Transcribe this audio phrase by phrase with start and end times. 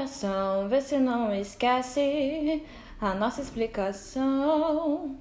[0.00, 2.62] Oração, vê se não esquece
[2.98, 5.14] a nossa explicação.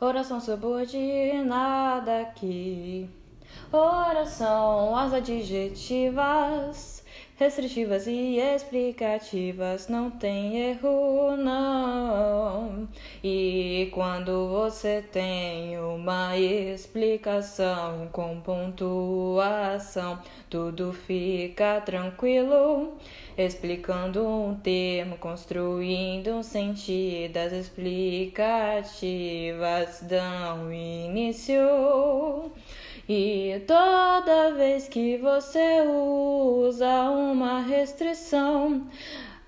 [0.00, 3.10] Oração subordinada aqui.
[3.70, 7.01] Oração, as adjetivas,
[7.36, 12.88] restritivas e explicativas, não tem erro, não.
[13.22, 22.94] E quando você tem uma explicação com pontuação, tudo fica tranquilo.
[23.36, 31.60] Explicando um termo, construindo um sentido, as explicativas dão início.
[33.08, 38.86] E toda vez que você usa uma restrição,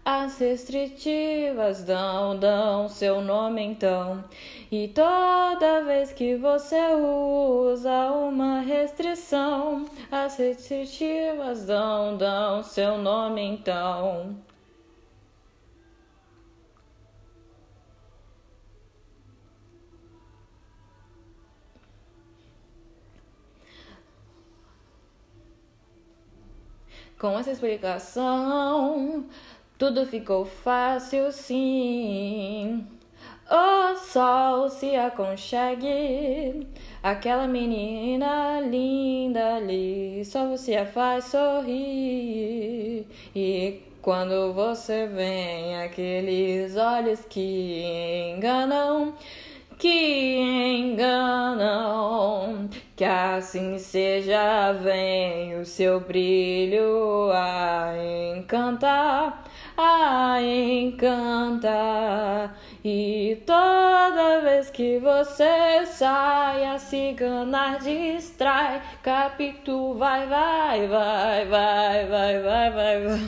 [0.05, 4.25] as restritivas dão, dão seu nome então.
[4.71, 14.37] E toda vez que você usa uma restrição, as restritivas dão, dão seu nome então.
[27.25, 29.25] Com essa explicação,
[29.79, 32.87] tudo ficou fácil sim.
[33.51, 36.67] O sol se aconchegue,
[37.03, 43.07] aquela menina linda ali, só você a faz sorrir.
[43.35, 49.15] E quando você vem, aqueles olhos que enganam,
[49.79, 50.44] que.
[52.97, 57.93] Que assim seja, vem o seu brilho a
[58.37, 59.43] encantar,
[59.77, 61.75] a encantar.
[62.85, 68.81] E toda vez que você sai, a cigana distrai.
[69.03, 73.19] Capitu vai, vai, vai, vai, vai, vai, vai, vai.